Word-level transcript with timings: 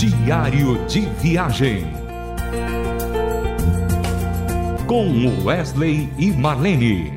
Diário 0.00 0.82
de 0.86 1.00
Viagem. 1.20 1.84
Com 4.86 5.44
Wesley 5.44 6.08
e 6.16 6.30
Marlene. 6.30 7.12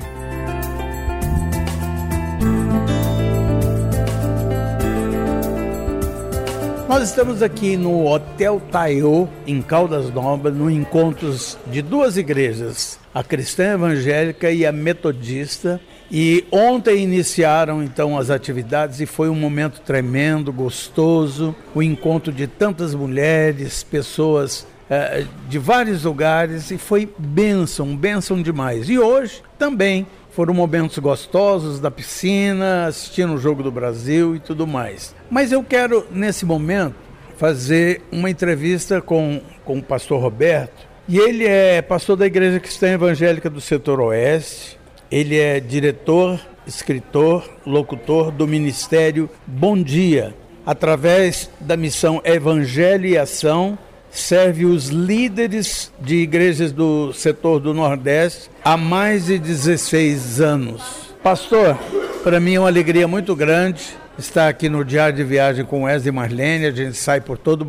Nós 6.94 7.10
estamos 7.10 7.42
aqui 7.42 7.76
no 7.76 8.06
Hotel 8.06 8.62
Taiô, 8.72 9.28
em 9.48 9.64
Caldas 9.64 10.14
Novas, 10.14 10.54
no 10.54 10.70
encontros 10.70 11.58
de 11.66 11.82
duas 11.82 12.18
igrejas, 12.18 13.00
a 13.12 13.24
cristã 13.24 13.74
evangélica 13.74 14.52
e 14.52 14.64
a 14.64 14.72
metodista. 14.72 15.82
E 16.12 16.46
ontem 16.52 17.02
iniciaram 17.02 17.82
então 17.82 18.16
as 18.16 18.30
atividades 18.30 19.02
e 19.02 19.08
foi 19.08 19.28
um 19.28 19.34
momento 19.34 19.82
tremendo, 19.82 20.54
gostoso, 20.54 21.56
o 21.74 21.82
encontro 21.82 22.32
de 22.32 22.46
tantas 22.46 22.94
mulheres, 22.94 23.82
pessoas 23.82 24.68
eh, 24.88 25.26
de 25.50 25.58
vários 25.58 26.04
lugares 26.04 26.70
e 26.70 26.78
foi 26.78 27.12
bênção, 27.18 27.98
bênção 27.98 28.40
demais. 28.40 28.88
E 28.88 29.00
hoje 29.00 29.42
também 29.58 30.06
foram 30.36 30.54
momentos 30.54 30.98
gostosos 30.98 31.80
da 31.80 31.92
piscina, 31.92 32.88
assistindo 32.88 33.34
o 33.34 33.38
Jogo 33.38 33.62
do 33.62 33.72
Brasil 33.72 34.36
e 34.36 34.40
tudo 34.40 34.66
mais. 34.66 35.16
Mas 35.30 35.52
eu 35.52 35.64
quero, 35.64 36.06
nesse 36.12 36.46
momento, 36.46 36.96
fazer 37.38 38.02
uma 38.12 38.30
entrevista 38.30 39.02
com, 39.02 39.42
com 39.64 39.78
o 39.78 39.84
pastor 39.84 40.22
Roberto. 40.22 40.88
E 41.08 41.18
ele 41.18 41.46
é 41.46 41.82
pastor 41.82 42.16
da 42.16 42.26
Igreja 42.26 42.60
Cristã 42.60 42.90
Evangélica 42.90 43.50
do 43.50 43.62
Setor 43.62 44.00
Oeste, 44.00 44.80
ele 45.12 45.38
é 45.38 45.60
diretor, 45.60 46.40
escritor, 46.66 47.48
locutor 47.66 48.32
do 48.32 48.48
Ministério 48.48 49.30
Bom 49.46 49.82
Dia. 49.82 50.34
Através 50.66 51.52
da 51.60 51.76
missão 51.76 52.22
Evangelho 52.24 53.06
e 53.06 53.18
Ação, 53.18 53.78
serve 54.14 54.66
os 54.66 54.88
líderes 54.88 55.92
de 56.00 56.18
igrejas 56.18 56.72
do 56.72 57.12
setor 57.14 57.60
do 57.60 57.74
Nordeste 57.74 58.50
há 58.64 58.78
mais 58.78 59.26
de 59.26 59.40
16 59.40 60.40
anos. 60.40 61.14
Pastor, 61.24 61.78
para 62.24 62.40
mim 62.40 62.54
é 62.54 62.60
uma 62.60 62.70
alegria 62.70 63.08
muito 63.08 63.36
grande 63.36 63.82
estar 64.18 64.48
aqui 64.48 64.70
no 64.70 64.86
Diário 64.86 65.16
de 65.16 65.24
Viagem 65.24 65.66
com 65.66 65.84
Wesley 65.84 66.12
Marlene. 66.12 66.68
A 66.68 66.72
gente 66.72 66.96
sai 66.96 67.20
por 67.20 67.38
todo, 67.38 67.66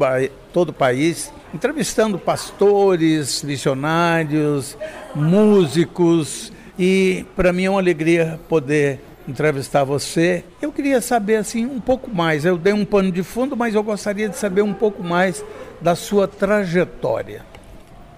todo 0.52 0.68
o 0.68 0.72
país 0.72 1.32
entrevistando 1.54 2.18
pastores, 2.18 3.42
missionários, 3.42 4.76
músicos 5.14 6.52
e 6.78 7.24
para 7.36 7.52
mim 7.52 7.64
é 7.64 7.70
uma 7.70 7.80
alegria 7.80 8.38
poder 8.48 9.00
entrevistar 9.28 9.84
você. 9.84 10.44
Eu 10.60 10.72
queria 10.72 11.00
saber 11.00 11.36
assim 11.36 11.64
um 11.66 11.80
pouco 11.80 12.14
mais. 12.14 12.44
Eu 12.44 12.56
dei 12.56 12.72
um 12.72 12.84
pano 12.84 13.10
de 13.10 13.22
fundo, 13.22 13.56
mas 13.56 13.74
eu 13.74 13.82
gostaria 13.82 14.28
de 14.28 14.36
saber 14.36 14.62
um 14.62 14.74
pouco 14.74 15.02
mais 15.02 15.44
da 15.80 15.94
sua 15.94 16.28
trajetória. 16.28 17.42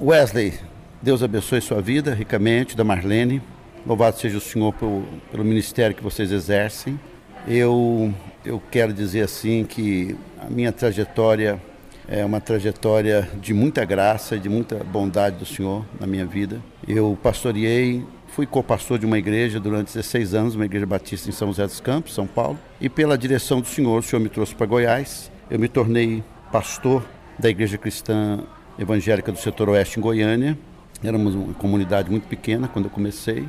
Wesley, 0.01 0.55
Deus 1.01 1.23
abençoe 1.23 1.61
sua 1.61 1.81
vida 1.81 2.15
ricamente, 2.15 2.77
da 2.77 2.85
Marlene. 2.85 3.43
Louvado 3.87 4.19
seja 4.19 4.39
o 4.39 4.41
Senhor 4.41 4.73
pelo, 4.73 5.05
pelo 5.31 5.45
ministério 5.45 5.95
que 5.95 6.03
vocês 6.03 6.33
exercem. 6.33 6.99
Eu, 7.47 8.13
eu 8.45 8.61
quero 8.71 8.93
dizer 8.93 9.23
assim 9.23 9.65
que 9.65 10.17
a 10.41 10.51
minha 10.51 10.73
trajetória 10.73 11.61
é 12.09 12.25
uma 12.25 12.41
trajetória 12.41 13.29
de 13.41 13.53
muita 13.53 13.85
graça 13.85 14.37
e 14.37 14.41
de 14.41 14.49
muita 14.49 14.77
bondade 14.83 15.37
do 15.37 15.47
Senhor 15.47 15.85
na 16.01 16.07
minha 16.07 16.27
vida. 16.27 16.61
Eu 16.87 17.17
pastoreei 17.23 18.05
Fui 18.37 18.45
co-pastor 18.45 18.99
de 18.99 19.07
uma 19.07 19.17
igreja 19.17 19.59
durante 19.59 19.95
16 19.95 20.35
anos, 20.35 20.55
uma 20.55 20.67
igreja 20.67 20.85
batista 20.85 21.31
em 21.31 21.33
São 21.33 21.49
José 21.49 21.65
dos 21.65 21.81
Campos, 21.81 22.13
São 22.13 22.27
Paulo. 22.27 22.59
E 22.79 22.87
pela 22.87 23.17
direção 23.17 23.63
do 23.63 23.67
Senhor, 23.67 23.99
o 23.99 24.03
Senhor 24.03 24.21
me 24.21 24.29
trouxe 24.29 24.55
para 24.55 24.67
Goiás. 24.67 25.33
Eu 25.51 25.59
me 25.59 25.69
tornei 25.69 26.23
pastor 26.53 27.03
da 27.39 27.49
Igreja 27.49 27.79
Cristã 27.79 28.41
Evangélica 28.79 29.33
do 29.33 29.39
Setor 29.39 29.71
Oeste 29.71 29.99
em 29.99 30.03
Goiânia. 30.03 30.59
Éramos 31.03 31.35
uma 31.35 31.55
comunidade 31.55 32.11
muito 32.11 32.29
pequena 32.29 32.69
quando 32.69 32.85
eu 32.85 32.91
comecei. 32.91 33.49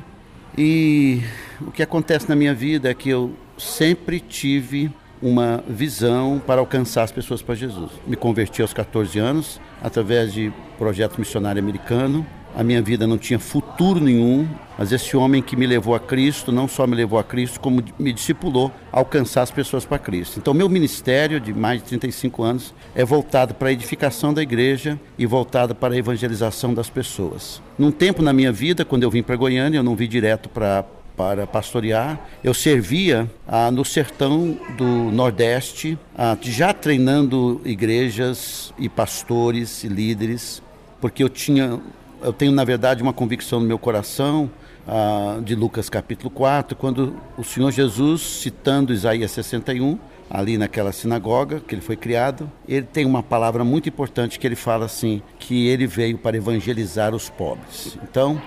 E 0.56 1.20
o 1.60 1.70
que 1.70 1.82
acontece 1.82 2.26
na 2.26 2.34
minha 2.34 2.54
vida 2.54 2.88
é 2.88 2.94
que 2.94 3.10
eu 3.10 3.34
sempre 3.58 4.18
tive 4.18 4.90
uma 5.20 5.62
visão 5.68 6.40
para 6.46 6.62
alcançar 6.62 7.02
as 7.02 7.12
pessoas 7.12 7.42
para 7.42 7.54
Jesus. 7.54 7.90
Me 8.06 8.16
converti 8.16 8.62
aos 8.62 8.72
14 8.72 9.18
anos 9.18 9.60
através 9.82 10.32
de 10.32 10.50
projeto 10.78 11.18
missionário 11.18 11.62
americano 11.62 12.24
a 12.58 12.64
minha 12.64 12.82
vida 12.82 13.06
não 13.06 13.16
tinha 13.16 13.38
futuro 13.38 14.00
nenhum, 14.00 14.44
mas 14.76 14.90
esse 14.90 15.16
homem 15.16 15.40
que 15.40 15.54
me 15.54 15.64
levou 15.64 15.94
a 15.94 16.00
Cristo, 16.00 16.50
não 16.50 16.66
só 16.66 16.88
me 16.88 16.96
levou 16.96 17.16
a 17.16 17.22
Cristo, 17.22 17.60
como 17.60 17.80
me 17.96 18.12
discipulou 18.12 18.72
a 18.92 18.98
alcançar 18.98 19.42
as 19.42 19.50
pessoas 19.52 19.84
para 19.84 19.96
Cristo. 19.96 20.40
Então, 20.40 20.52
meu 20.52 20.68
ministério 20.68 21.38
de 21.38 21.54
mais 21.54 21.80
de 21.80 21.86
35 21.86 22.42
anos 22.42 22.74
é 22.96 23.04
voltado 23.04 23.54
para 23.54 23.68
a 23.68 23.72
edificação 23.72 24.34
da 24.34 24.42
igreja 24.42 24.98
e 25.16 25.24
voltado 25.24 25.72
para 25.72 25.94
a 25.94 25.96
evangelização 25.96 26.74
das 26.74 26.90
pessoas. 26.90 27.62
Num 27.78 27.92
tempo 27.92 28.22
na 28.22 28.32
minha 28.32 28.50
vida, 28.50 28.84
quando 28.84 29.04
eu 29.04 29.10
vim 29.10 29.22
para 29.22 29.36
Goiânia, 29.36 29.78
eu 29.78 29.84
não 29.84 29.94
vim 29.94 30.08
direto 30.08 30.48
para 30.48 30.84
para 31.16 31.48
pastorear. 31.48 32.28
Eu 32.44 32.54
servia 32.54 33.28
ah, 33.44 33.72
no 33.72 33.84
sertão 33.84 34.56
do 34.76 34.86
Nordeste, 34.86 35.98
ah, 36.16 36.38
já 36.40 36.72
treinando 36.72 37.60
igrejas 37.64 38.72
e 38.78 38.88
pastores 38.88 39.82
e 39.82 39.88
líderes, 39.88 40.62
porque 41.00 41.24
eu 41.24 41.28
tinha 41.28 41.80
eu 42.22 42.32
tenho, 42.32 42.52
na 42.52 42.64
verdade, 42.64 43.02
uma 43.02 43.12
convicção 43.12 43.60
no 43.60 43.66
meu 43.66 43.78
coração 43.78 44.50
ah, 44.86 45.38
de 45.42 45.54
Lucas 45.54 45.88
capítulo 45.88 46.30
4, 46.30 46.76
quando 46.76 47.16
o 47.36 47.44
Senhor 47.44 47.70
Jesus, 47.70 48.22
citando 48.22 48.92
Isaías 48.92 49.30
61, 49.30 49.98
ali 50.30 50.58
naquela 50.58 50.92
sinagoga 50.92 51.60
que 51.60 51.74
ele 51.74 51.82
foi 51.82 51.96
criado, 51.96 52.50
ele 52.68 52.86
tem 52.86 53.06
uma 53.06 53.22
palavra 53.22 53.64
muito 53.64 53.88
importante 53.88 54.38
que 54.38 54.46
ele 54.46 54.56
fala 54.56 54.84
assim, 54.84 55.22
que 55.38 55.66
ele 55.68 55.86
veio 55.86 56.18
para 56.18 56.36
evangelizar 56.36 57.14
os 57.14 57.30
pobres. 57.30 57.98
Então, 58.02 58.40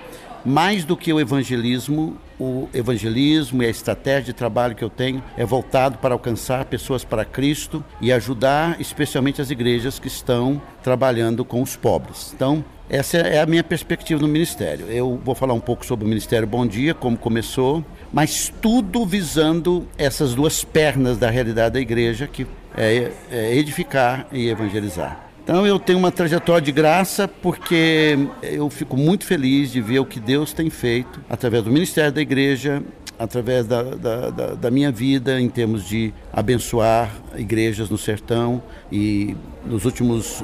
mais 0.46 0.84
do 0.84 0.97
que 0.97 1.12
o 1.12 1.19
evangelismo, 1.19 2.18
o 2.40 2.68
evangelismo 2.74 3.62
e 3.62 3.66
a 3.66 3.69
estratégia 3.69 4.25
de 4.25 4.34
trabalho 4.34 4.75
que 4.75 4.84
eu 4.84 4.90
tenho 4.90 5.24
é 5.38 5.46
voltado 5.46 5.97
para 5.97 6.13
alcançar 6.13 6.66
pessoas 6.66 7.03
para 7.03 7.24
Cristo 7.24 7.84
e 8.00 8.12
ajudar 8.12 8.80
especialmente 8.80 9.41
as 9.41 9.51
igrejas 9.51 10.00
que 10.00 10.07
estão 10.07 10.62
trabalhando 10.84 11.46
com 11.46 11.62
os 11.62 11.75
pobres. 11.75 12.31
Então, 12.34 12.63
essa 12.90 13.18
é 13.18 13.40
a 13.40 13.46
minha 13.46 13.63
perspectiva 13.63 14.22
no 14.22 14.28
Ministério. 14.28 14.88
Eu 14.88 15.19
vou 15.24 15.34
falar 15.34 15.53
um 15.53 15.59
pouco 15.59 15.85
sobre 15.85 16.06
o 16.06 16.09
Ministério 16.09 16.47
Bom 16.47 16.68
Dia, 16.68 16.94
como 16.94 17.18
começou, 17.18 17.85
mas 18.12 18.51
tudo 18.62 19.06
visando 19.06 19.88
essas 19.97 20.35
duas 20.35 20.63
pernas 20.63 21.18
da 21.18 21.30
realidade 21.30 21.75
da 21.75 21.80
igreja, 21.80 22.28
que 22.28 22.46
é, 22.75 23.12
é 23.31 23.56
edificar 23.56 24.28
e 24.31 24.50
evangelizar. 24.50 25.31
Então 25.51 25.67
eu 25.67 25.78
tenho 25.78 26.00
uma 26.00 26.13
trajetória 26.13 26.62
de 26.62 26.72
graça 26.72 27.28
porque 27.28 28.17
eu 28.41 28.69
fico 28.69 28.95
muito 28.95 29.25
feliz 29.25 29.69
de 29.69 29.81
ver 29.81 30.00
o 30.00 30.06
que 30.06 30.17
Deus 30.17 30.53
tem 30.53 30.69
feito 30.69 31.19
através 31.29 31.62
do 31.66 31.69
ministério 31.69 32.09
da 32.09 32.22
igreja, 32.22 32.81
através 33.19 33.67
da, 33.67 33.84
da, 33.84 34.29
da, 34.29 34.47
da, 34.53 34.72
minha 34.72 34.94
vida 34.94 35.41
em 35.41 35.50
termos 35.50 35.84
de 35.84 36.13
abençoar 36.31 37.12
igrejas 37.35 37.89
no 37.89 37.97
sertão 37.97 38.63
e 38.89 39.35
nos 39.66 39.84
últimos 39.84 40.41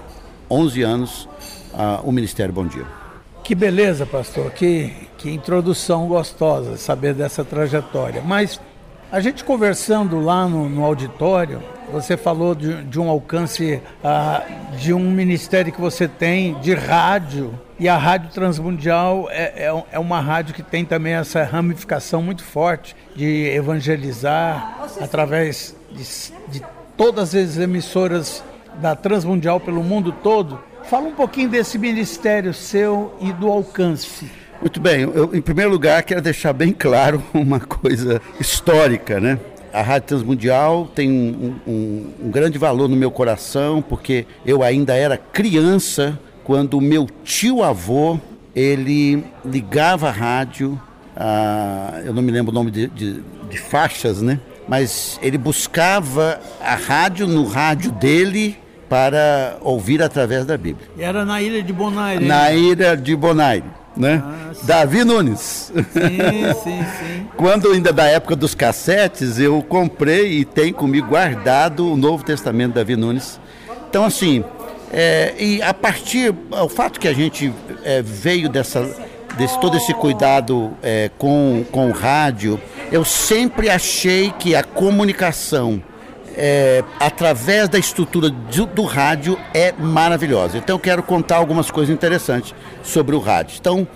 11 0.50 0.82
anos 0.84 1.30
o 2.04 2.12
Ministério 2.12 2.54
Bom 2.54 2.68
Dia. 2.68 2.86
Que 3.46 3.56
beleza, 3.56 4.06
pastor, 4.06 4.52
que, 4.52 4.92
que 5.18 5.32
introdução 5.32 6.06
gostosa 6.10 6.76
saber 6.76 7.14
dessa 7.14 7.46
trajetória. 7.46 8.22
Mas 8.22 8.60
a 9.10 9.22
gente 9.22 9.46
conversando 9.46 10.20
lá 10.20 10.50
no, 10.50 10.68
no 10.68 10.84
auditório, 10.84 11.64
você 11.92 12.18
falou 12.18 12.54
de, 12.54 12.84
de 12.84 13.00
um 13.00 13.10
alcance 13.10 13.82
uh, 14.04 14.78
de 14.78 14.94
um 14.94 15.10
ministério 15.12 15.72
que 15.72 15.80
você 15.80 16.08
tem 16.08 16.54
de 16.60 16.74
rádio. 16.74 17.54
E 17.80 17.88
a 17.88 17.96
Rádio 17.96 18.32
Transmundial 18.32 19.28
é, 19.30 19.66
é, 19.66 19.84
é, 19.92 20.00
uma 20.00 20.20
rádio 20.20 20.54
que 20.56 20.64
tem 20.64 20.84
também 20.84 21.14
essa 21.14 21.44
ramificação 21.44 22.24
muito 22.24 22.44
forte 22.44 22.96
de 23.16 23.52
evangelizar 23.54 24.88
através 25.00 25.76
de, 25.92 26.04
de 26.52 26.66
todas 26.96 27.36
as 27.36 27.58
emissoras 27.58 28.44
da 28.82 28.96
Transmundial 28.96 29.60
pelo 29.60 29.84
mundo 29.84 30.12
todo. 30.12 30.60
Fala 30.86 31.08
um 31.08 31.14
pouquinho 31.14 31.50
desse 31.50 31.78
ministério 31.78 32.54
seu 32.54 33.14
e 33.22 33.32
do 33.32 33.48
alcance. 33.48 34.30
Muito 34.60 34.80
bem, 34.80 35.02
eu, 35.02 35.36
em 35.36 35.42
primeiro 35.42 35.70
lugar 35.70 36.02
quero 36.02 36.22
deixar 36.22 36.54
bem 36.54 36.72
claro 36.72 37.22
uma 37.34 37.60
coisa 37.60 38.20
histórica, 38.40 39.20
né? 39.20 39.40
A 39.74 39.82
Rádio 39.82 40.08
Transmundial 40.08 40.90
tem 40.96 41.12
um, 41.12 41.56
um, 41.68 42.14
um 42.26 42.32
grande 42.32 42.58
valor 42.58 42.88
no 42.88 42.96
meu 42.96 43.12
coração, 43.12 43.82
porque 43.82 44.26
eu 44.46 44.64
ainda 44.64 44.96
era 44.96 45.18
criança 45.18 46.20
quando 46.44 46.78
o 46.78 46.82
meu 46.82 47.08
tio-avô, 47.24 48.20
ele 48.56 49.24
ligava 49.44 50.08
a 50.08 50.12
rádio, 50.12 50.80
ah, 51.16 52.02
eu 52.06 52.14
não 52.14 52.22
me 52.22 52.32
lembro 52.32 52.52
o 52.52 52.56
nome 52.56 52.72
de, 52.72 52.88
de, 52.88 53.22
de 53.50 53.58
faixas, 53.58 54.22
né? 54.22 54.40
Mas 54.68 55.20
ele 55.22 55.38
buscava 55.38 56.40
a 56.62 56.76
rádio 56.76 57.28
no 57.28 57.46
rádio 57.46 57.92
dele 57.92 58.58
para 58.88 59.58
ouvir 59.62 60.02
através 60.02 60.46
da 60.46 60.58
Bíblia. 60.58 60.88
Era 60.98 61.26
na 61.26 61.42
ilha 61.42 61.62
de 61.62 61.74
Bonaire. 61.74 62.24
Na 62.24 62.54
ilha 62.54 62.96
de 62.96 63.16
Bonaire. 63.16 63.66
Né? 63.98 64.22
Ah, 64.24 64.52
Davi 64.64 65.04
Nunes. 65.04 65.72
Sim, 65.74 66.54
sim, 66.64 66.86
sim. 67.00 67.28
Quando 67.36 67.72
ainda 67.72 67.92
da 67.92 68.06
época 68.06 68.36
dos 68.36 68.54
cassetes, 68.54 69.40
eu 69.40 69.62
comprei 69.64 70.40
e 70.40 70.46
tenho 70.46 70.74
comigo 70.74 71.08
guardado 71.08 71.92
o 71.92 71.98
Novo 71.98 72.24
Testamento 72.24 72.70
de 72.70 72.76
Davi 72.76 72.96
Nunes. 72.96 73.40
Então, 73.90 74.06
assim, 74.06 74.44
é, 74.92 75.34
e 75.38 75.62
a 75.62 75.74
partir, 75.74 76.34
o 76.52 76.70
fato 76.70 77.00
que 77.00 77.08
a 77.08 77.14
gente 77.14 77.54
é, 77.84 78.02
veio 78.02 78.48
dessa, 78.50 78.90
desse 79.38 79.60
todo 79.60 79.78
esse 79.78 79.94
cuidado 79.94 80.72
é, 80.82 81.10
com, 81.18 81.66
com 81.72 81.90
o 81.90 81.92
rádio, 81.92 82.60
eu 82.92 83.04
sempre 83.04 83.70
achei 83.70 84.32
que 84.32 84.56
a 84.56 84.64
comunicação 84.64 85.82
é, 86.38 86.84
através 87.00 87.68
da 87.68 87.80
estrutura 87.80 88.30
do, 88.30 88.66
do, 88.68 88.84
rádio 88.84 89.38
é 89.54 89.74
maravilhosa. 89.74 90.58
Então 90.58 90.76
eu 90.76 90.80
quero 90.80 91.02
contar 91.02 91.38
algumas 91.38 91.72
coisas 91.72 91.94
interessantes 91.94 92.54
sobre 92.84 93.16
o 93.16 93.20
rádio. 93.20 93.58
Então, 93.60 93.88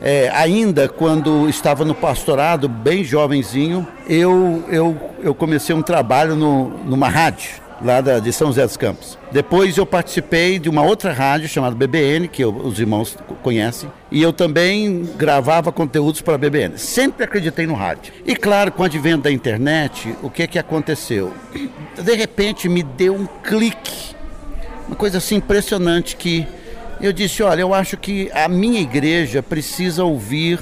é, 0.00 0.30
ainda 0.32 0.88
quando 0.88 1.48
estava 1.48 1.84
no 1.84 1.94
pastorado, 1.94 2.68
bem 2.68 3.02
jovenzinho, 3.02 3.86
eu, 4.08 4.64
eu, 4.68 4.96
eu 5.20 5.34
comecei 5.34 5.74
um 5.74 5.82
trabalho 5.82 6.36
no, 6.36 6.68
numa 6.84 7.08
rádio 7.08 7.67
lá 7.82 8.00
da, 8.00 8.18
de 8.18 8.32
São 8.32 8.48
José 8.48 8.64
dos 8.66 8.76
Campos. 8.76 9.18
Depois 9.30 9.76
eu 9.76 9.86
participei 9.86 10.58
de 10.58 10.68
uma 10.68 10.82
outra 10.82 11.12
rádio 11.12 11.48
chamada 11.48 11.74
BBN, 11.74 12.28
que 12.28 12.42
eu, 12.42 12.54
os 12.54 12.78
irmãos 12.78 13.16
conhecem, 13.42 13.90
e 14.10 14.22
eu 14.22 14.32
também 14.32 15.08
gravava 15.16 15.70
conteúdos 15.70 16.20
para 16.20 16.34
a 16.34 16.38
BBN. 16.38 16.78
Sempre 16.78 17.24
acreditei 17.24 17.66
no 17.66 17.74
rádio. 17.74 18.12
E 18.24 18.34
claro, 18.34 18.72
com 18.72 18.82
o 18.82 18.86
advento 18.86 19.22
da 19.22 19.30
internet, 19.30 20.14
o 20.22 20.30
que 20.30 20.46
que 20.46 20.58
aconteceu? 20.58 21.32
De 21.96 22.14
repente 22.14 22.68
me 22.68 22.82
deu 22.82 23.14
um 23.14 23.26
clique, 23.26 24.14
uma 24.86 24.96
coisa 24.96 25.18
assim 25.18 25.36
impressionante 25.36 26.16
que 26.16 26.46
eu 27.00 27.12
disse, 27.12 27.42
olha, 27.42 27.60
eu 27.60 27.72
acho 27.72 27.96
que 27.96 28.30
a 28.32 28.48
minha 28.48 28.80
igreja 28.80 29.42
precisa 29.42 30.02
ouvir 30.02 30.58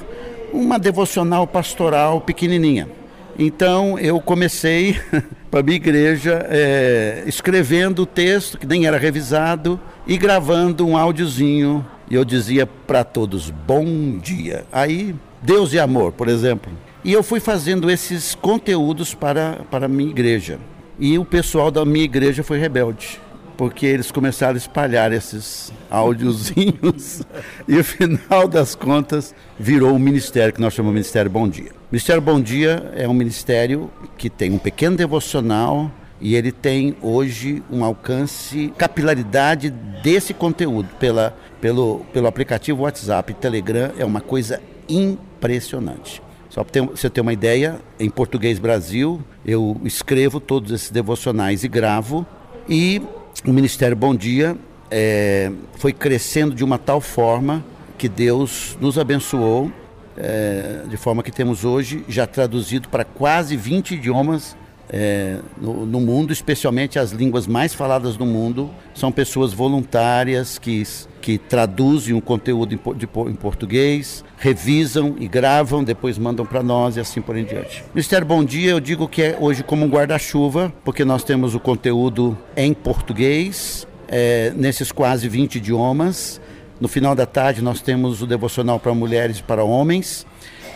uma 0.53 0.79
devocional 0.79 1.47
pastoral 1.47 2.21
pequenininha. 2.21 2.89
Então 3.39 3.99
eu 3.99 4.21
comecei 4.21 4.99
para 5.51 5.61
a 5.61 5.63
minha 5.63 5.77
igreja 5.77 6.47
é, 6.49 7.23
escrevendo 7.27 8.03
o 8.03 8.07
texto, 8.07 8.59
que 8.59 8.67
nem 8.67 8.87
era 8.87 8.99
revisado, 8.99 9.79
e 10.07 10.17
gravando 10.17 10.87
um 10.87 10.97
áudiozinho. 10.97 11.85
E 12.11 12.15
eu 12.15 12.25
dizia 12.25 12.67
para 12.67 13.05
todos, 13.05 13.51
bom 13.51 14.19
dia. 14.19 14.65
Aí, 14.73 15.15
Deus 15.43 15.73
e 15.73 15.79
amor, 15.79 16.13
por 16.13 16.29
exemplo. 16.29 16.73
E 17.05 17.13
eu 17.13 17.23
fui 17.23 17.41
fazendo 17.41 17.91
esses 17.91 18.35
conteúdos 18.35 19.13
para, 19.15 19.61
para 19.71 19.87
a 19.87 19.89
minha 19.89 20.11
igreja. 20.11 20.59
E 20.99 21.19
o 21.19 21.25
pessoal 21.25 21.71
da 21.71 21.85
minha 21.85 22.05
igreja 22.05 22.43
foi 22.43 22.59
rebelde 22.59 23.21
porque 23.57 23.87
eles 23.87 24.11
começaram 24.11 24.55
a 24.55 24.59
espalhar 24.59 25.13
esses 25.13 25.73
áudiozinhos 25.91 27.23
e 27.67 27.77
no 27.77 27.85
final 27.85 28.47
das 28.47 28.75
contas 28.75 29.35
virou 29.59 29.95
o 29.95 29.99
ministério 29.99 30.53
que 30.53 30.61
nós 30.61 30.75
chamamos 30.75 30.95
de 30.95 31.01
Ministério 31.01 31.31
Bom 31.31 31.49
Dia. 31.49 31.71
O 31.71 31.93
Ministério 31.93 32.21
Bom 32.21 32.41
Dia 32.41 32.93
é 32.95 33.09
um 33.09 33.15
ministério 33.15 33.91
que 34.19 34.29
tem 34.29 34.53
um 34.53 34.59
pequeno 34.59 34.97
devocional 34.97 35.91
e 36.21 36.35
ele 36.35 36.51
tem 36.51 36.97
hoje 37.03 37.63
um 37.71 37.85
alcance, 37.85 38.73
capilaridade 38.77 39.71
desse 40.03 40.33
conteúdo 40.33 40.89
pela, 40.99 41.37
pelo, 41.61 42.01
pelo 42.13 42.27
aplicativo 42.27 42.83
WhatsApp 42.83 43.33
e 43.33 43.35
Telegram 43.35 43.93
é 43.99 44.05
uma 44.05 44.21
coisa 44.21 44.61
impressionante. 44.89 46.23
Só 46.49 46.65
para 46.65 46.83
você 46.85 47.11
ter 47.11 47.21
uma 47.21 47.35
ideia, 47.35 47.79
em 48.01 48.09
português 48.09 48.59
Brasil, 48.59 49.21
eu 49.45 49.79
escrevo 49.85 50.41
todos 50.41 50.73
esses 50.73 50.91
devocionais 50.91 51.65
e 51.65 51.69
gravo. 51.69 52.27
E 52.67 53.03
o 53.45 53.53
Ministério 53.53 53.97
Bom 53.97 54.15
Dia 54.15 54.57
é, 54.91 55.51
foi 55.79 55.93
crescendo 55.93 56.55
de 56.55 56.65
uma 56.65 56.79
tal 56.79 57.01
forma 57.01 57.65
que 57.99 58.09
Deus 58.09 58.77
nos 58.81 58.99
abençoou, 58.99 59.71
é, 60.17 60.83
de 60.89 60.97
forma 60.97 61.23
que 61.23 61.31
temos 61.31 61.65
hoje 61.65 62.05
já 62.09 62.27
traduzido 62.27 62.89
para 62.89 63.05
quase 63.05 63.57
20 63.57 63.95
idiomas 63.95 64.57
é, 64.89 65.39
no, 65.61 65.85
no, 65.85 66.01
mundo, 66.01 66.33
especialmente 66.33 66.99
as 66.99 67.11
línguas 67.11 67.47
mais 67.47 67.75
faladas 67.75 68.17
no 68.17 68.25
mundo, 68.25 68.71
são 68.95 69.11
pessoas 69.11 69.53
voluntárias 69.53 70.59
que, 70.59 70.83
que 71.21 71.39
traduzem 71.39 72.15
o 72.15 72.21
conteúdo 72.21 72.75
em, 72.75 72.97
de, 72.97 73.09
em 73.29 73.35
português, 73.35 74.25
revisam 74.39 75.17
e 75.19 75.27
gravam, 75.27 75.83
depois 75.83 76.19
mandam 76.19 76.47
para 76.47 76.63
nós 76.63 76.97
e 76.97 77.01
assim 77.01 77.21
por 77.21 77.37
em 77.37 77.45
diante. 77.45 77.85
Ministério 77.93 78.27
Bom 78.27 78.45
Dia, 78.45 78.71
eu 78.71 78.81
digo 78.81 79.09
que 79.09 79.23
é 79.23 79.37
hoje 79.41 79.63
como 79.63 79.85
um 79.85 79.89
guarda-chuva, 79.89 80.73
porque 80.85 81.05
nós 81.05 81.25
temos 81.25 81.55
o 81.55 81.61
conteúdo 81.61 82.39
em 82.57 82.73
português, 82.73 83.87
é, 84.09 84.53
nesses 84.55 84.93
quase 84.93 85.29
20 85.29 85.57
idiomas. 85.57 86.41
No 86.79 86.89
final 86.89 87.15
da 87.15 87.25
tarde, 87.25 87.63
nós 87.63 87.81
temos 87.81 88.23
o 88.23 88.27
devocional 88.27 88.79
para 88.79 88.95
mulheres 88.95 89.39
e 89.39 89.43
para 89.43 89.65
homens, 89.65 90.27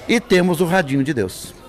e 0.09 0.19
temos 0.19 0.61
o 0.61 0.65
Radinho 0.65 1.05
de 1.05 1.12
Deus. 1.12 1.60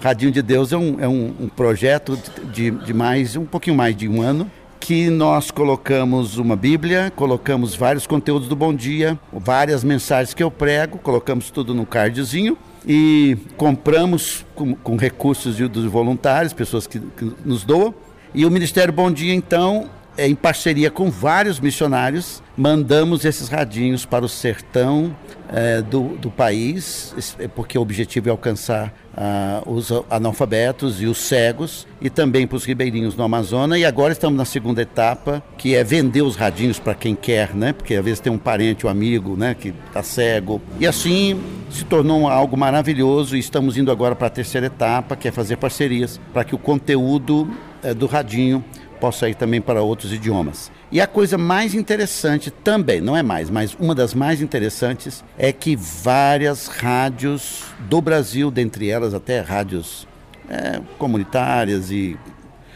Radinho 0.00 0.32
de 0.32 0.42
Deus 0.42 0.72
é 0.72 0.76
um, 0.76 1.00
é 1.00 1.08
um, 1.08 1.34
um 1.40 1.48
projeto 1.48 2.18
de, 2.52 2.70
de 2.70 2.94
mais, 2.94 3.36
um 3.36 3.44
pouquinho 3.44 3.76
mais 3.76 3.96
de 3.96 4.08
um 4.08 4.22
ano, 4.22 4.50
que 4.78 5.10
nós 5.10 5.50
colocamos 5.50 6.38
uma 6.38 6.54
Bíblia, 6.54 7.12
colocamos 7.16 7.74
vários 7.74 8.06
conteúdos 8.06 8.46
do 8.46 8.54
Bom 8.54 8.72
Dia, 8.72 9.18
várias 9.32 9.82
mensagens 9.82 10.32
que 10.32 10.42
eu 10.42 10.50
prego, 10.50 10.98
colocamos 10.98 11.50
tudo 11.50 11.74
no 11.74 11.84
cardzinho 11.84 12.56
e 12.86 13.36
compramos 13.56 14.46
com, 14.54 14.74
com 14.74 14.96
recursos 14.96 15.56
dos 15.68 15.84
voluntários, 15.86 16.52
pessoas 16.52 16.86
que, 16.86 17.00
que 17.00 17.32
nos 17.44 17.64
doam. 17.64 17.92
E 18.32 18.46
o 18.46 18.50
Ministério 18.50 18.92
Bom 18.92 19.10
Dia, 19.10 19.34
então, 19.34 19.88
em 20.18 20.34
parceria 20.34 20.90
com 20.90 21.10
vários 21.10 21.60
missionários, 21.60 22.42
mandamos 22.56 23.24
esses 23.24 23.48
radinhos 23.48 24.06
para 24.06 24.24
o 24.24 24.28
sertão 24.28 25.14
é, 25.48 25.82
do, 25.82 26.16
do 26.16 26.30
país, 26.30 27.36
é 27.38 27.46
porque 27.46 27.78
o 27.78 27.82
objetivo 27.82 28.28
é 28.28 28.30
alcançar 28.30 28.92
ah, 29.16 29.62
os 29.66 29.90
analfabetos 30.10 31.00
e 31.00 31.06
os 31.06 31.18
cegos, 31.18 31.86
e 32.00 32.10
também 32.10 32.46
para 32.46 32.56
os 32.56 32.64
ribeirinhos 32.64 33.14
no 33.14 33.24
Amazonas. 33.24 33.78
E 33.78 33.84
agora 33.84 34.12
estamos 34.12 34.36
na 34.36 34.44
segunda 34.44 34.82
etapa, 34.82 35.42
que 35.56 35.74
é 35.74 35.84
vender 35.84 36.22
os 36.22 36.36
radinhos 36.36 36.78
para 36.78 36.94
quem 36.94 37.14
quer, 37.14 37.54
né? 37.54 37.72
porque 37.72 37.94
às 37.94 38.04
vezes 38.04 38.20
tem 38.20 38.32
um 38.32 38.38
parente, 38.38 38.86
um 38.86 38.90
amigo 38.90 39.36
né? 39.36 39.54
que 39.54 39.72
está 39.86 40.02
cego. 40.02 40.60
E 40.80 40.86
assim 40.86 41.40
se 41.70 41.84
tornou 41.84 42.28
algo 42.28 42.56
maravilhoso, 42.56 43.36
e 43.36 43.38
estamos 43.38 43.76
indo 43.76 43.90
agora 43.90 44.14
para 44.14 44.28
a 44.28 44.30
terceira 44.30 44.66
etapa, 44.66 45.14
que 45.14 45.28
é 45.28 45.30
fazer 45.30 45.56
parcerias 45.56 46.20
para 46.32 46.44
que 46.44 46.54
o 46.54 46.58
conteúdo 46.58 47.48
é, 47.82 47.94
do 47.94 48.06
radinho 48.06 48.64
possa 48.96 49.28
ir 49.28 49.34
também 49.34 49.60
para 49.60 49.82
outros 49.82 50.12
idiomas. 50.12 50.70
E 50.90 51.00
a 51.00 51.06
coisa 51.06 51.36
mais 51.36 51.74
interessante 51.74 52.50
também, 52.50 53.00
não 53.00 53.16
é 53.16 53.22
mais, 53.22 53.50
mas 53.50 53.74
uma 53.78 53.94
das 53.94 54.14
mais 54.14 54.40
interessantes 54.40 55.24
é 55.38 55.52
que 55.52 55.76
várias 55.76 56.66
rádios 56.66 57.64
do 57.88 58.00
Brasil, 58.00 58.50
dentre 58.50 58.88
elas 58.88 59.14
até 59.14 59.40
rádios 59.40 60.06
é, 60.48 60.80
comunitárias 60.98 61.90
e 61.90 62.16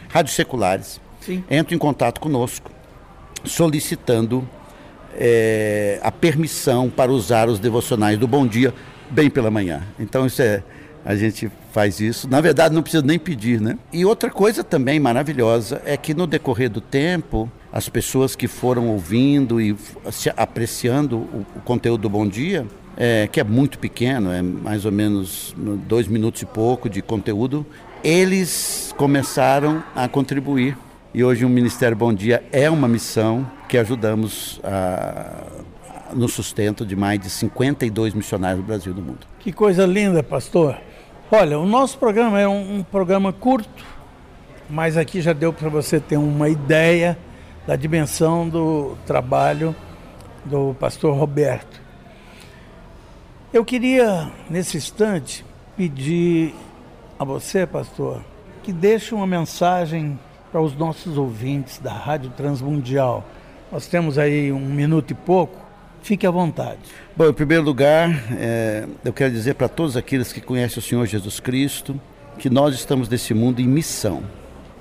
rádios 0.09 0.35
seculares, 0.35 1.01
Sim. 1.21 1.45
entram 1.51 1.77
em 1.77 1.79
contato 1.79 2.21
conosco 2.21 2.71
solicitando 3.45 4.47
é, 5.15 5.99
a 6.03 6.11
permissão 6.11 6.91
para 6.91 7.11
usar 7.11 7.49
os 7.49 7.59
devocionais 7.59 8.19
do 8.19 8.29
Bom 8.29 8.47
Dia 8.47 8.75
bem 9.11 9.31
pela 9.31 9.50
manhã. 9.50 9.83
Então 9.99 10.27
isso 10.27 10.43
é 10.43 10.62
a 11.04 11.14
gente 11.16 11.50
faz 11.73 12.00
isso. 12.00 12.28
Na 12.28 12.40
verdade, 12.40 12.75
não 12.75 12.83
precisa 12.83 13.02
nem 13.02 13.19
pedir, 13.19 13.61
né? 13.61 13.78
E 13.92 14.04
outra 14.04 14.30
coisa 14.30 14.62
também 14.62 15.00
maravilhosa 15.00 15.80
é 15.85 15.97
que 15.97 16.14
no 16.14 16.26
decorrer 16.26 16.71
do 16.71 16.80
tempo, 16.80 17.50
as 17.73 17.88
pessoas 17.88 18.35
que 18.37 18.49
foram 18.49 18.88
ouvindo 18.88 19.61
e 19.61 19.76
apreciando 20.37 21.19
o, 21.19 21.47
o 21.57 21.61
conteúdo 21.61 22.02
do 22.02 22.11
Bom 22.11 22.26
Dia, 22.26 22.66
é, 22.97 23.28
que 23.30 23.40
é 23.40 23.45
muito 23.45 23.78
pequeno, 23.78 24.30
é 24.30 24.42
mais 24.42 24.85
ou 24.85 24.92
menos 24.92 25.54
dois 25.88 26.07
minutos 26.07 26.42
e 26.42 26.47
pouco 26.47 26.88
de 26.88 27.00
conteúdo, 27.00 27.64
eles 28.02 28.95
começaram 28.97 29.83
a 29.95 30.09
contribuir. 30.09 30.76
E 31.12 31.25
hoje 31.25 31.45
o 31.45 31.49
Ministério 31.49 31.97
Bom 31.97 32.12
Dia 32.12 32.45
é 32.52 32.71
uma 32.71 32.87
missão 32.87 33.50
que 33.69 33.76
ajudamos 33.78 34.61
a, 34.62 35.47
no 36.12 36.28
sustento 36.28 36.85
de 36.85 36.95
mais 36.95 37.19
de 37.19 37.30
52 37.30 38.14
missionários 38.14 38.62
do 38.62 38.66
Brasil 38.66 38.92
e 38.92 38.95
do 38.95 39.02
mundo. 39.02 39.26
Que 39.38 39.52
coisa 39.52 39.87
linda, 39.87 40.23
pastor. 40.23 40.76
Olha, 41.33 41.61
o 41.61 41.65
nosso 41.65 41.97
programa 41.97 42.41
é 42.41 42.49
um, 42.49 42.79
um 42.79 42.83
programa 42.83 43.33
curto, 43.33 43.85
mas 44.69 44.97
aqui 44.97 45.21
já 45.21 45.33
deu 45.33 45.53
para 45.53 45.69
você 45.69 46.01
ter 46.01 46.17
uma 46.17 46.49
ideia 46.49 47.17
da 47.65 47.77
dimensão 47.77 48.49
do 48.49 48.97
trabalho 49.07 49.73
do 50.45 50.75
pastor 50.81 51.17
Roberto. 51.17 51.81
Eu 53.53 53.65
queria, 53.65 54.29
nesse 54.51 54.77
instante, 54.77 55.45
pedir 55.77 56.53
a 57.17 57.25
você, 57.25 57.65
pastor, 57.65 58.25
que 58.65 58.73
deixe 58.73 59.15
uma 59.15 59.27
mensagem 59.27 60.19
para 60.51 60.61
os 60.61 60.75
nossos 60.75 61.17
ouvintes 61.17 61.79
da 61.79 61.93
Rádio 61.93 62.31
Transmundial. 62.31 63.25
Nós 63.71 63.87
temos 63.87 64.19
aí 64.19 64.51
um 64.51 64.59
minuto 64.59 65.13
e 65.13 65.15
pouco 65.15 65.60
Fique 66.02 66.26
à 66.26 66.30
vontade. 66.30 66.80
Bom, 67.16 67.28
em 67.28 67.33
primeiro 67.33 67.62
lugar, 67.62 68.11
é, 68.38 68.87
eu 69.04 69.12
quero 69.12 69.33
dizer 69.33 69.54
para 69.54 69.69
todos 69.69 69.97
aqueles 69.97 70.33
que 70.33 70.40
conhecem 70.40 70.78
o 70.78 70.83
Senhor 70.83 71.07
Jesus 71.07 71.40
Cristo 71.40 72.00
que 72.38 72.49
nós 72.49 72.75
estamos 72.75 73.09
nesse 73.09 73.35
mundo 73.35 73.61
em 73.61 73.69
missão. 73.69 74.23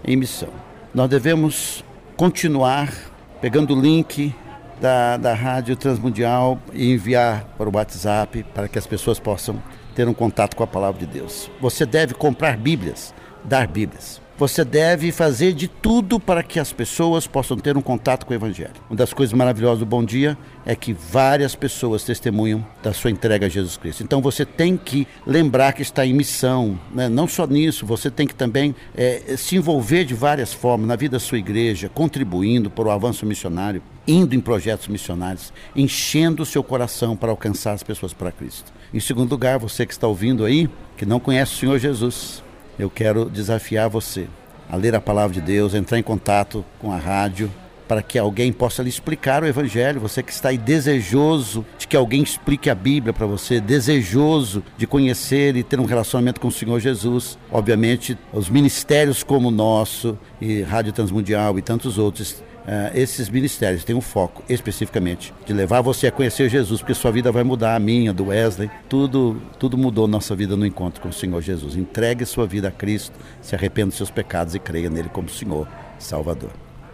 Em 0.06 0.16
missão. 0.16 0.50
Nós 0.94 1.10
devemos 1.10 1.84
continuar 2.16 2.94
pegando 3.42 3.76
o 3.76 3.80
link 3.80 4.34
da, 4.80 5.18
da 5.18 5.34
Rádio 5.34 5.76
Transmundial 5.76 6.58
e 6.74 6.94
enviar 6.94 7.46
para 7.58 7.70
o 7.70 7.76
WhatsApp 7.76 8.46
para 8.54 8.68
que 8.68 8.80
as 8.80 8.88
pessoas 8.88 9.20
possam 9.20 9.62
ter 9.94 10.08
um 10.08 10.14
contato 10.14 10.56
com 10.56 10.64
a 10.64 10.68
palavra 10.68 11.00
de 11.00 11.06
Deus. 11.06 11.52
Você 11.60 11.86
deve 11.86 12.14
comprar 12.14 12.58
Bíblias, 12.58 13.14
dar 13.44 13.68
Bíblias. 13.68 14.22
Você 14.40 14.64
deve 14.64 15.12
fazer 15.12 15.52
de 15.52 15.68
tudo 15.68 16.18
para 16.18 16.42
que 16.42 16.62
as 16.62 16.72
pessoas 16.72 17.28
possam 17.28 17.58
ter 17.58 17.76
um 17.76 17.82
contato 17.82 18.26
com 18.26 18.32
o 18.32 18.36
Evangelho. 18.36 18.72
Uma 18.90 18.96
das 18.96 19.12
coisas 19.12 19.34
maravilhosas 19.34 19.80
do 19.80 19.86
Bom 19.86 20.02
Dia 20.02 20.38
é 20.66 20.74
que 20.78 20.94
várias 20.94 21.56
pessoas 21.56 22.06
testemunham 22.06 22.66
da 22.82 22.94
sua 22.94 23.12
entrega 23.12 23.48
a 23.48 23.50
Jesus 23.50 23.76
Cristo. 23.76 24.02
Então 24.02 24.22
você 24.22 24.46
tem 24.46 24.78
que 24.78 25.06
lembrar 25.28 25.74
que 25.74 25.82
está 25.82 26.06
em 26.06 26.14
missão, 26.14 26.80
né? 26.96 27.10
não 27.10 27.28
só 27.28 27.46
nisso, 27.46 27.86
você 27.86 28.10
tem 28.10 28.26
que 28.26 28.34
também 28.34 28.74
é, 28.96 29.36
se 29.36 29.58
envolver 29.58 30.06
de 30.06 30.14
várias 30.14 30.54
formas 30.54 30.88
na 30.88 30.96
vida 30.96 31.18
da 31.18 31.20
sua 31.20 31.38
igreja, 31.38 31.90
contribuindo 31.94 32.70
para 32.70 32.88
o 32.88 32.92
avanço 32.92 33.26
missionário, 33.26 33.84
indo 34.08 34.34
em 34.34 34.40
projetos 34.40 34.88
missionários, 34.88 35.52
enchendo 35.76 36.44
o 36.44 36.46
seu 36.46 36.64
coração 36.64 37.14
para 37.14 37.30
alcançar 37.30 37.74
as 37.74 37.84
pessoas 37.84 38.14
para 38.14 38.32
Cristo. 38.32 38.72
Em 38.94 39.02
segundo 39.02 39.32
lugar, 39.32 39.60
você 39.60 39.86
que 39.86 39.92
está 39.92 40.08
ouvindo 40.08 40.46
aí, 40.46 40.70
que 40.96 41.06
não 41.06 41.20
conhece 41.20 41.56
o 41.56 41.58
Senhor 41.58 41.78
Jesus, 41.78 42.42
eu 42.80 42.90
quero 42.90 43.30
desafiar 43.30 43.90
você 43.90 44.28
a 44.70 44.76
ler 44.78 44.96
a 44.96 45.02
palavra 45.02 45.34
de 45.34 45.42
Deus, 45.42 45.74
entrar 45.74 46.00
em 46.00 46.04
contato 46.04 46.64
com 46.80 46.94
a 46.94 46.98
rádio, 46.98 47.52
para 47.88 48.02
que 48.02 48.18
alguém 48.18 48.54
possa 48.54 48.82
lhe 48.82 48.90
explicar 48.90 49.44
o 49.44 49.48
Evangelho. 49.48 50.00
Você 50.00 50.24
que 50.24 50.32
está 50.32 50.50
aí 50.50 50.58
desejoso 50.58 51.66
de 51.78 51.79
que 51.90 51.98
alguém 51.98 52.22
explique 52.22 52.70
a 52.70 52.76
Bíblia 52.76 53.12
para 53.12 53.26
você, 53.26 53.60
desejoso 53.60 54.64
de 54.78 54.86
conhecer 54.86 55.56
e 55.56 55.64
ter 55.64 55.80
um 55.80 55.86
relacionamento 55.86 56.40
com 56.40 56.48
o 56.48 56.52
Senhor 56.52 56.80
Jesus. 56.80 57.38
Obviamente, 57.52 58.18
os 58.32 58.48
ministérios 58.48 59.24
como 59.24 59.48
o 59.48 59.52
nosso, 59.52 60.18
e 60.40 60.62
Rádio 60.62 60.94
Transmundial 60.94 61.58
e 61.58 61.62
tantos 61.62 61.98
outros, 61.98 62.44
Uh, 62.60 62.92
esses 62.94 63.30
ministérios 63.30 63.84
têm 63.84 63.96
um 63.96 64.02
foco 64.02 64.44
especificamente 64.48 65.34
de 65.44 65.54
levar 65.54 65.82
você 65.82 66.06
a 66.06 66.12
conhecer 66.12 66.50
Jesus, 66.50 66.82
porque 66.82 66.94
sua 66.94 67.10
vida 67.10 67.32
vai 67.32 67.44
mudar, 67.44 67.76
a 67.76 67.80
minha, 67.80 68.14
do 68.14 68.28
Wesley, 68.28 68.70
tudo, 68.88 69.42
tudo 69.58 69.76
mudou 69.76 70.08
nossa 70.08 70.36
vida 70.36 70.56
no 70.56 70.64
encontro 70.64 71.02
com 71.02 71.10
o 71.10 71.14
Senhor 71.14 71.42
Jesus. 71.42 71.76
Entregue 71.76 72.28
sua 72.28 72.46
vida 72.46 72.68
a 72.68 72.72
Cristo, 72.72 73.18
se 73.42 73.56
arrependa 73.56 73.88
dos 73.88 73.98
seus 73.98 74.12
pecados 74.12 74.54
e 74.54 74.60
creia 74.60 74.88
nele 74.88 75.10
como 75.10 75.28
Senhor 75.30 75.68
Salvador. 75.98 76.52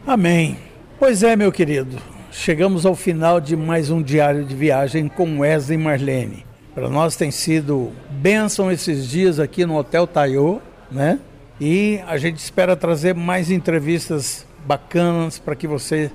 Amém. 0.08 0.58
Pois 0.98 1.24
é, 1.24 1.36
meu 1.36 1.52
querido, 1.52 1.98
chegamos 2.36 2.86
ao 2.86 2.96
final 2.96 3.40
de 3.40 3.56
mais 3.56 3.90
um 3.90 4.02
diário 4.02 4.44
de 4.44 4.54
viagem 4.54 5.08
com 5.08 5.40
Wesley 5.40 5.78
Marlene. 5.78 6.46
Para 6.74 6.90
nós 6.90 7.16
tem 7.16 7.32
sido 7.32 7.92
bênção 8.10 8.70
esses 8.70 9.08
dias 9.08 9.40
aqui 9.40 9.66
no 9.66 9.78
Hotel 9.78 10.06
Taiô, 10.06 10.60
né? 10.92 11.18
E 11.60 12.02
a 12.06 12.18
gente 12.18 12.38
espera 12.38 12.76
trazer 12.76 13.16
mais 13.16 13.50
entrevistas 13.50 14.46
bacanas 14.66 15.40
para 15.40 15.56
que 15.56 15.66
você 15.66 16.12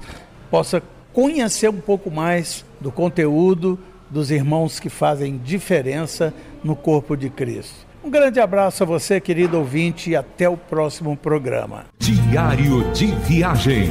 possa 0.50 0.82
conhecer 1.12 1.70
um 1.70 1.80
pouco 1.80 2.10
mais 2.10 2.64
do 2.78 2.92
conteúdo 2.92 3.78
dos 4.10 4.30
irmãos 4.30 4.78
que 4.78 4.90
fazem 4.90 5.40
diferença 5.42 6.34
no 6.62 6.76
corpo 6.76 7.16
de 7.16 7.30
Cristo. 7.30 7.86
Um 8.04 8.10
grande 8.10 8.38
abraço 8.38 8.82
a 8.82 8.86
você, 8.86 9.20
querido 9.20 9.58
ouvinte, 9.58 10.10
e 10.10 10.16
até 10.16 10.48
o 10.48 10.56
próximo 10.56 11.16
programa. 11.16 11.86
Diário 11.98 12.92
de 12.92 13.06
Viagem 13.06 13.90